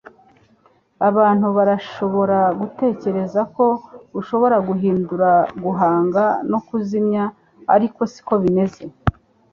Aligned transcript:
Abantu 1.09 1.47
barashobora 1.57 2.39
gutekereza 2.59 3.41
ko 3.55 3.65
ushobora 4.19 4.57
guhindura 4.67 5.29
guhanga 5.63 6.23
no 6.51 6.59
kuzimya, 6.67 7.23
ariko 7.75 7.99
siko 8.13 8.33
bimeze. 8.43 8.83